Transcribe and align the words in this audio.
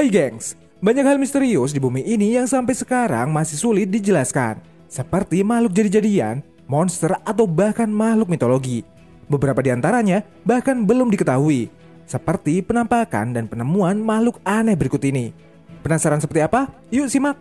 Hai 0.00 0.08
gengs, 0.08 0.56
banyak 0.80 1.04
hal 1.04 1.20
misterius 1.20 1.76
di 1.76 1.80
bumi 1.84 2.00
ini 2.00 2.32
yang 2.32 2.48
sampai 2.48 2.72
sekarang 2.72 3.28
masih 3.28 3.60
sulit 3.60 3.84
dijelaskan. 3.92 4.56
Seperti 4.88 5.44
makhluk 5.44 5.76
jadi-jadian, 5.76 6.40
monster, 6.64 7.20
atau 7.20 7.44
bahkan 7.44 7.84
makhluk 7.84 8.32
mitologi. 8.32 8.80
Beberapa 9.28 9.60
di 9.60 9.68
antaranya 9.68 10.24
bahkan 10.40 10.88
belum 10.88 11.12
diketahui. 11.12 11.68
Seperti 12.08 12.64
penampakan 12.64 13.36
dan 13.36 13.44
penemuan 13.44 14.00
makhluk 14.00 14.40
aneh 14.40 14.72
berikut 14.72 15.04
ini. 15.04 15.36
Penasaran 15.84 16.16
seperti 16.16 16.48
apa? 16.48 16.72
Yuk 16.88 17.04
simak! 17.12 17.36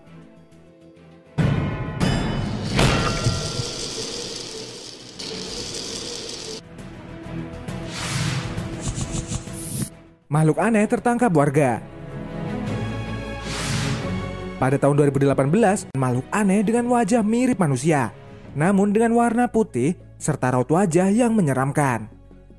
Makhluk 10.27 10.60
aneh 10.60 10.84
tertangkap 10.91 11.32
warga. 11.32 11.98
Pada 14.60 14.76
tahun 14.76 15.07
2018, 15.07 15.96
makhluk 15.96 16.27
aneh 16.35 16.60
dengan 16.68 16.91
wajah 16.91 17.24
mirip 17.24 17.63
manusia, 17.63 18.12
namun 18.60 18.91
dengan 18.91 19.16
warna 19.16 19.48
putih 19.48 19.96
serta 20.20 20.51
raut 20.51 20.68
wajah 20.68 21.07
yang 21.07 21.32
menyeramkan. 21.32 22.12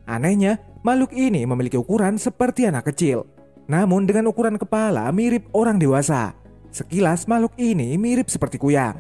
Anehnya, 0.09 0.65
makhluk 0.81 1.13
ini 1.13 1.45
memiliki 1.45 1.77
ukuran 1.77 2.17
seperti 2.17 2.65
anak 2.65 2.89
kecil, 2.89 3.29
namun 3.69 4.09
dengan 4.09 4.33
ukuran 4.33 4.57
kepala 4.57 5.13
mirip 5.13 5.53
orang 5.53 5.77
dewasa. 5.77 6.33
Sekilas 6.73 7.29
makhluk 7.29 7.53
ini 7.61 8.01
mirip 8.01 8.33
seperti 8.33 8.57
kuyang. 8.57 8.97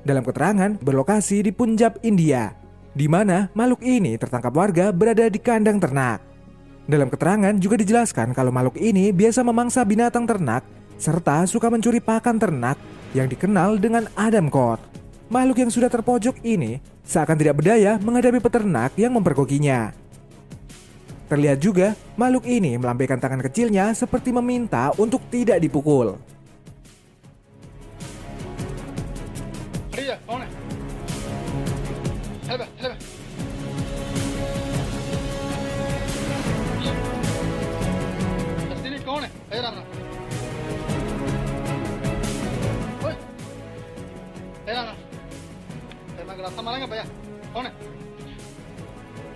Dalam 0.00 0.24
keterangan, 0.24 0.80
berlokasi 0.80 1.44
di 1.44 1.52
Punjab, 1.52 2.00
India, 2.00 2.56
di 2.96 3.04
mana 3.04 3.52
makhluk 3.52 3.84
ini 3.84 4.16
tertangkap 4.16 4.56
warga 4.56 4.96
berada 4.96 5.28
di 5.28 5.36
kandang 5.36 5.76
ternak. 5.76 6.24
Dalam 6.88 7.12
keterangan 7.12 7.52
juga 7.60 7.76
dijelaskan 7.76 8.32
kalau 8.32 8.48
makhluk 8.48 8.80
ini 8.80 9.12
biasa 9.12 9.44
memangsa 9.44 9.84
binatang 9.84 10.24
ternak 10.24 10.64
serta 10.98 11.46
suka 11.46 11.70
mencuri 11.70 11.98
pakan 11.98 12.38
ternak 12.38 12.78
yang 13.14 13.30
dikenal 13.30 13.78
dengan 13.78 14.10
Adam 14.18 14.50
Kot. 14.50 14.78
Makhluk 15.32 15.64
yang 15.64 15.70
sudah 15.72 15.88
terpojok 15.88 16.42
ini 16.44 16.78
seakan 17.02 17.36
tidak 17.38 17.60
berdaya 17.62 17.96
menghadapi 17.98 18.38
peternak 18.38 18.92
yang 18.98 19.14
mempergokinya. 19.16 19.94
Terlihat 21.24 21.58
juga 21.58 21.96
makhluk 22.20 22.44
ini 22.44 22.76
melambaikan 22.76 23.16
tangan 23.16 23.40
kecilnya 23.40 23.96
seperti 23.96 24.30
meminta 24.30 24.92
untuk 25.00 25.24
tidak 25.32 25.56
dipukul. 25.58 26.20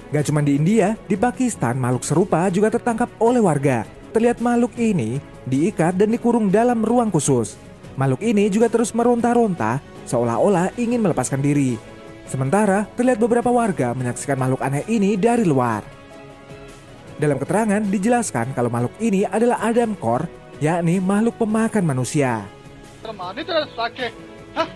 Gak 0.09 0.25
cuma 0.33 0.41
di 0.41 0.56
India, 0.56 0.97
di 1.05 1.21
Pakistan 1.21 1.77
makhluk 1.77 2.00
serupa 2.00 2.49
juga 2.49 2.72
tertangkap 2.72 3.12
oleh 3.21 3.44
warga. 3.44 3.84
Terlihat 4.16 4.41
makhluk 4.41 4.72
ini 4.81 5.21
diikat 5.44 6.00
dan 6.00 6.09
dikurung 6.09 6.49
dalam 6.49 6.81
ruang 6.81 7.12
khusus. 7.12 7.61
Makhluk 8.00 8.25
ini 8.25 8.49
juga 8.49 8.72
terus 8.72 8.97
meronta-ronta 8.97 9.84
seolah-olah 10.09 10.72
ingin 10.81 11.05
melepaskan 11.05 11.44
diri. 11.44 11.77
Sementara 12.25 12.88
terlihat 12.97 13.21
beberapa 13.21 13.53
warga 13.53 13.93
menyaksikan 13.93 14.41
makhluk 14.41 14.65
aneh 14.65 14.84
ini 14.88 15.17
dari 15.21 15.44
luar. 15.44 15.84
Dalam 17.21 17.37
keterangan 17.37 17.83
dijelaskan 17.84 18.56
kalau 18.56 18.72
makhluk 18.72 18.94
ini 19.03 19.28
adalah 19.28 19.61
Adam 19.61 19.93
Kor, 19.99 20.25
yakni 20.62 21.03
makhluk 21.05 21.37
pemakan 21.37 21.84
manusia. 21.84 22.49
Hah? 24.56 24.69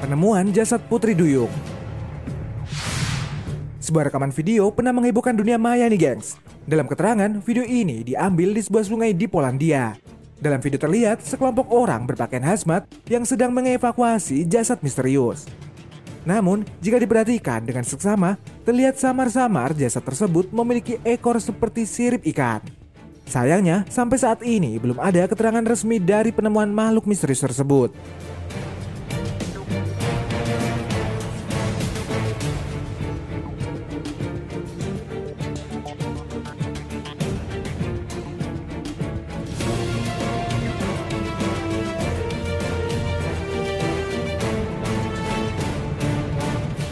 penemuan 0.00 0.56
jasad 0.56 0.80
Putri 0.88 1.12
Duyung. 1.12 1.52
Sebuah 3.76 4.08
rekaman 4.08 4.32
video 4.32 4.72
pernah 4.72 4.96
menghiburkan 4.96 5.36
dunia 5.36 5.60
maya 5.60 5.84
nih 5.84 6.00
gengs. 6.00 6.40
Dalam 6.64 6.88
keterangan, 6.88 7.44
video 7.44 7.60
ini 7.60 8.00
diambil 8.00 8.56
di 8.56 8.64
sebuah 8.64 8.88
sungai 8.88 9.12
di 9.12 9.28
Polandia. 9.28 10.00
Dalam 10.44 10.60
video 10.60 10.76
terlihat 10.76 11.24
sekelompok 11.24 11.72
orang 11.72 12.04
berpakaian 12.04 12.44
hazmat 12.44 12.84
yang 13.08 13.24
sedang 13.24 13.48
mengevakuasi 13.56 14.44
jasad 14.44 14.76
misterius. 14.84 15.48
Namun, 16.28 16.68
jika 16.84 17.00
diperhatikan 17.00 17.64
dengan 17.64 17.80
seksama, 17.80 18.36
terlihat 18.68 19.00
samar-samar 19.00 19.72
jasad 19.72 20.04
tersebut 20.04 20.52
memiliki 20.52 21.00
ekor 21.00 21.40
seperti 21.40 21.88
sirip 21.88 22.20
ikan. 22.28 22.60
Sayangnya, 23.24 23.88
sampai 23.88 24.20
saat 24.20 24.44
ini 24.44 24.76
belum 24.76 25.00
ada 25.00 25.24
keterangan 25.24 25.64
resmi 25.64 25.96
dari 25.96 26.28
penemuan 26.28 26.68
makhluk 26.68 27.08
misterius 27.08 27.40
tersebut 27.40 27.88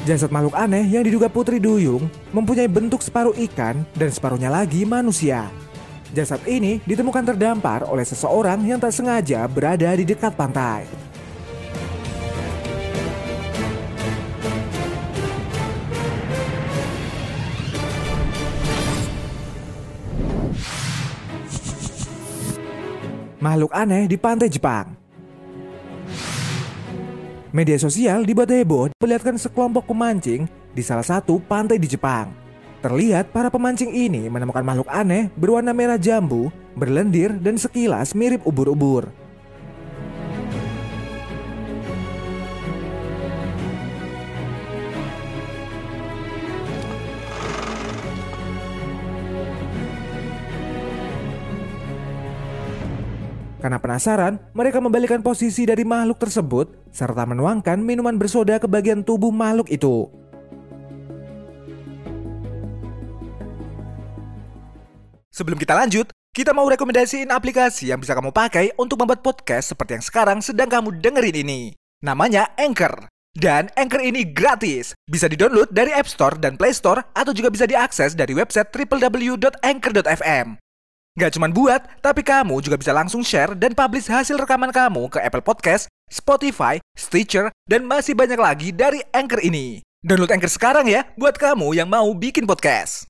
Jasad 0.02 0.34
makhluk 0.34 0.58
aneh 0.58 0.82
yang 0.90 1.06
diduga 1.06 1.30
Putri 1.30 1.62
Duyung 1.62 2.10
mempunyai 2.34 2.66
bentuk 2.66 2.98
separuh 2.98 3.38
ikan 3.46 3.86
dan 3.94 4.10
separuhnya 4.10 4.50
lagi 4.50 4.82
manusia. 4.82 5.46
Jasad 6.10 6.42
ini 6.42 6.82
ditemukan 6.82 7.22
terdampar 7.22 7.86
oleh 7.86 8.02
seseorang 8.02 8.66
yang 8.66 8.82
tak 8.82 8.90
sengaja 8.90 9.46
berada 9.46 9.94
di 9.94 10.02
dekat 10.02 10.34
pantai. 10.34 10.90
Makhluk 23.38 23.70
aneh 23.70 24.10
di 24.10 24.18
pantai 24.18 24.50
Jepang. 24.50 25.01
Media 27.52 27.76
sosial 27.76 28.24
dibuat 28.24 28.48
heboh 28.48 28.88
perlihatkan 28.96 29.36
sekelompok 29.36 29.84
pemancing 29.84 30.48
di 30.72 30.80
salah 30.80 31.04
satu 31.04 31.36
pantai 31.36 31.76
di 31.76 31.84
Jepang. 31.84 32.32
Terlihat 32.80 33.28
para 33.28 33.52
pemancing 33.52 33.92
ini 33.92 34.24
menemukan 34.32 34.64
makhluk 34.64 34.88
aneh 34.88 35.28
berwarna 35.36 35.76
merah 35.76 36.00
jambu, 36.00 36.48
berlendir 36.72 37.36
dan 37.36 37.60
sekilas 37.60 38.16
mirip 38.16 38.40
ubur-ubur. 38.48 39.12
Karena 53.62 53.78
penasaran, 53.78 54.42
mereka 54.58 54.82
membalikan 54.82 55.22
posisi 55.22 55.62
dari 55.62 55.86
makhluk 55.86 56.18
tersebut 56.18 56.90
serta 56.90 57.22
menuangkan 57.30 57.78
minuman 57.78 58.18
bersoda 58.18 58.58
ke 58.58 58.66
bagian 58.66 59.06
tubuh 59.06 59.30
makhluk 59.30 59.70
itu. 59.70 60.10
Sebelum 65.30 65.62
kita 65.62 65.78
lanjut, 65.78 66.10
kita 66.34 66.50
mau 66.50 66.66
rekomendasiin 66.66 67.30
aplikasi 67.30 67.94
yang 67.94 68.02
bisa 68.02 68.18
kamu 68.18 68.34
pakai 68.34 68.74
untuk 68.74 68.98
membuat 68.98 69.22
podcast 69.22 69.70
seperti 69.70 69.94
yang 69.94 70.04
sekarang 70.04 70.38
sedang 70.42 70.66
kamu 70.66 70.98
dengerin 70.98 71.46
ini. 71.46 71.60
Namanya 72.02 72.50
Anchor. 72.58 73.06
Dan 73.32 73.70
Anchor 73.78 74.02
ini 74.02 74.26
gratis. 74.28 74.92
Bisa 75.06 75.30
didownload 75.30 75.70
dari 75.70 75.94
App 75.94 76.10
Store 76.10 76.34
dan 76.34 76.58
Play 76.58 76.74
Store 76.74 77.00
atau 77.14 77.30
juga 77.30 77.48
bisa 77.48 77.64
diakses 77.64 78.18
dari 78.18 78.34
website 78.34 78.74
www.anchor.fm. 78.74 80.61
Gak 81.12 81.36
cuma 81.36 81.44
buat, 81.52 81.84
tapi 82.00 82.24
kamu 82.24 82.64
juga 82.64 82.80
bisa 82.80 82.88
langsung 82.88 83.20
share 83.20 83.52
dan 83.52 83.76
publish 83.76 84.08
hasil 84.08 84.32
rekaman 84.32 84.72
kamu 84.72 85.12
ke 85.12 85.20
Apple 85.20 85.44
Podcast, 85.44 85.84
Spotify, 86.08 86.80
Stitcher, 86.96 87.52
dan 87.68 87.84
masih 87.84 88.16
banyak 88.16 88.40
lagi 88.40 88.72
dari 88.72 89.04
Anchor 89.12 89.44
ini. 89.44 89.84
Download 90.00 90.32
Anchor 90.32 90.48
sekarang 90.48 90.88
ya 90.88 91.04
buat 91.20 91.36
kamu 91.36 91.76
yang 91.76 91.84
mau 91.92 92.08
bikin 92.16 92.48
podcast. 92.48 93.04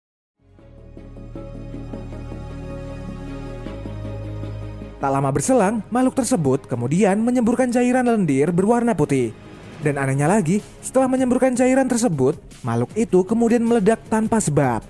Tak 4.98 5.06
lama 5.06 5.31
berselang, 5.31 5.87
makhluk 5.87 6.19
tersebut 6.19 6.66
kemudian 6.66 7.22
menyemburkan 7.22 7.70
cairan 7.70 8.10
lendir 8.10 8.50
berwarna 8.50 8.98
putih. 8.98 9.31
Dan 9.78 9.94
anehnya 9.94 10.26
lagi, 10.26 10.58
setelah 10.82 11.06
menyemburkan 11.06 11.55
cairan 11.55 11.87
tersebut, 11.87 12.34
makhluk 12.66 12.90
itu 12.98 13.22
kemudian 13.22 13.62
meledak 13.62 14.02
tanpa 14.10 14.43
sebab. 14.43 14.82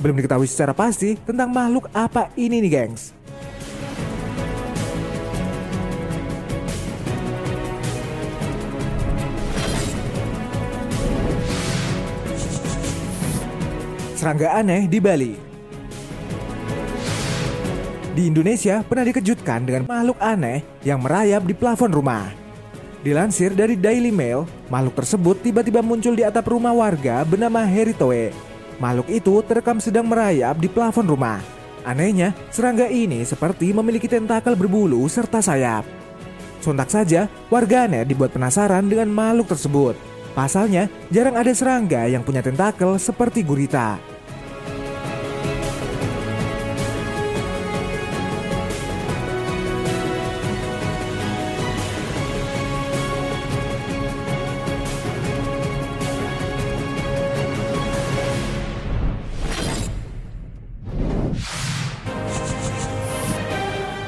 Belum 0.00 0.16
diketahui 0.16 0.48
secara 0.48 0.76
pasti 0.76 1.16
tentang 1.24 1.52
makhluk 1.52 1.90
apa 1.92 2.32
ini 2.36 2.60
nih 2.64 2.72
gengs. 2.72 3.16
Serangga 14.16 14.58
aneh 14.58 14.90
di 14.90 14.98
Bali 14.98 15.46
di 18.16 18.32
Indonesia 18.32 18.80
pernah 18.80 19.04
dikejutkan 19.04 19.68
dengan 19.68 19.82
makhluk 19.84 20.16
aneh 20.24 20.64
yang 20.80 21.04
merayap 21.04 21.44
di 21.44 21.52
plafon 21.52 21.92
rumah. 21.92 22.32
Dilansir 23.04 23.52
dari 23.52 23.76
Daily 23.76 24.08
Mail, 24.08 24.48
makhluk 24.72 25.04
tersebut 25.04 25.36
tiba-tiba 25.44 25.84
muncul 25.84 26.16
di 26.16 26.24
atap 26.24 26.48
rumah 26.48 26.72
warga 26.72 27.28
bernama 27.28 27.60
Heritoe. 27.68 28.45
Makhluk 28.76 29.08
itu 29.08 29.40
terekam 29.44 29.80
sedang 29.80 30.04
merayap 30.08 30.60
di 30.60 30.68
plafon 30.68 31.08
rumah. 31.08 31.40
Anehnya, 31.86 32.34
serangga 32.50 32.90
ini 32.90 33.22
seperti 33.22 33.70
memiliki 33.70 34.10
tentakel 34.10 34.58
berbulu 34.58 35.06
serta 35.06 35.38
sayap. 35.38 35.86
Sontak 36.58 36.90
saja, 36.90 37.30
warganet 37.46 38.10
dibuat 38.10 38.34
penasaran 38.34 38.90
dengan 38.90 39.06
makhluk 39.06 39.54
tersebut. 39.54 39.94
Pasalnya, 40.34 40.90
jarang 41.14 41.38
ada 41.38 41.52
serangga 41.54 42.04
yang 42.10 42.26
punya 42.26 42.42
tentakel 42.42 42.98
seperti 42.98 43.46
gurita. 43.46 44.15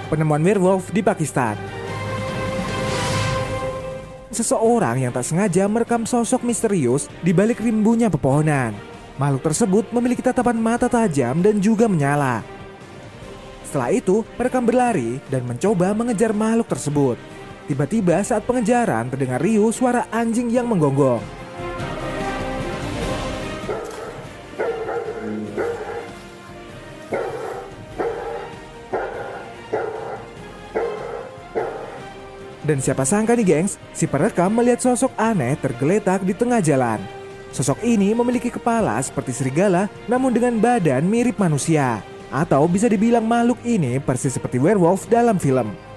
Penemuan 0.08 0.40
werewolf 0.40 0.90
di 0.90 1.04
Pakistan. 1.04 1.54
Seseorang 4.28 5.00
yang 5.00 5.12
tak 5.12 5.24
sengaja 5.24 5.64
merekam 5.68 6.04
sosok 6.04 6.44
misterius 6.44 7.08
di 7.24 7.32
balik 7.32 7.60
rimbunya 7.64 8.12
pepohonan. 8.12 8.76
Makhluk 9.16 9.50
tersebut 9.50 9.84
memiliki 9.90 10.20
tatapan 10.20 10.56
mata 10.60 10.86
tajam 10.86 11.40
dan 11.40 11.58
juga 11.58 11.88
menyala. 11.88 12.44
Setelah 13.68 13.92
itu, 13.92 14.24
perekam 14.36 14.64
berlari 14.64 15.20
dan 15.28 15.44
mencoba 15.44 15.92
mengejar 15.92 16.32
makhluk 16.32 16.68
tersebut. 16.72 17.16
Tiba-tiba 17.68 18.24
saat 18.24 18.48
pengejaran 18.48 19.12
terdengar 19.12 19.44
riuh 19.44 19.68
suara 19.68 20.08
anjing 20.08 20.48
yang 20.48 20.64
menggonggong. 20.64 21.37
Dan 32.68 32.84
siapa 32.84 33.08
sangka 33.08 33.32
nih 33.32 33.48
gengs, 33.48 33.80
si 33.96 34.04
perekam 34.04 34.52
melihat 34.52 34.84
sosok 34.84 35.16
aneh 35.16 35.56
tergeletak 35.56 36.20
di 36.20 36.36
tengah 36.36 36.60
jalan. 36.60 37.00
Sosok 37.48 37.80
ini 37.80 38.12
memiliki 38.12 38.52
kepala 38.52 39.00
seperti 39.00 39.32
serigala 39.32 39.88
namun 40.04 40.36
dengan 40.36 40.60
badan 40.60 41.08
mirip 41.08 41.40
manusia. 41.40 42.04
Atau 42.28 42.68
bisa 42.68 42.84
dibilang 42.92 43.24
makhluk 43.24 43.56
ini 43.64 43.96
persis 43.96 44.36
seperti 44.36 44.60
werewolf 44.60 45.08
dalam 45.08 45.40
film. 45.40 45.87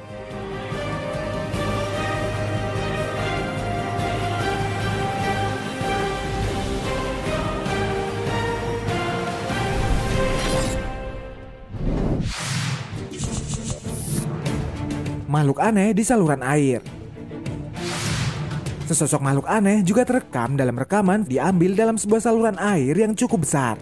Makhluk 15.31 15.63
aneh 15.63 15.95
di 15.95 16.03
saluran 16.03 16.43
air. 16.43 16.83
Sesosok 18.91 19.23
makhluk 19.23 19.47
aneh 19.47 19.79
juga 19.87 20.03
terekam 20.03 20.59
dalam 20.59 20.75
rekaman 20.75 21.23
diambil 21.23 21.71
dalam 21.71 21.95
sebuah 21.95 22.27
saluran 22.27 22.59
air 22.59 22.91
yang 22.99 23.15
cukup 23.15 23.47
besar. 23.47 23.79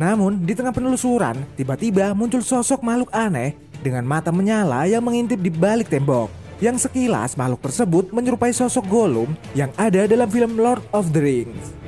Namun, 0.00 0.40
di 0.48 0.56
tengah 0.56 0.72
penelusuran, 0.72 1.36
tiba-tiba 1.60 2.16
muncul 2.16 2.40
sosok 2.40 2.80
makhluk 2.80 3.12
aneh 3.12 3.52
dengan 3.84 4.08
mata 4.08 4.32
menyala 4.32 4.88
yang 4.88 5.04
mengintip 5.04 5.36
di 5.36 5.52
balik 5.52 5.92
tembok. 5.92 6.32
Yang 6.56 6.88
sekilas 6.88 7.36
makhluk 7.36 7.60
tersebut 7.60 8.16
menyerupai 8.16 8.48
sosok 8.56 8.88
Gollum 8.88 9.36
yang 9.52 9.68
ada 9.76 10.08
dalam 10.08 10.24
film 10.32 10.56
Lord 10.56 10.80
of 10.96 11.12
the 11.12 11.20
Rings. 11.20 11.85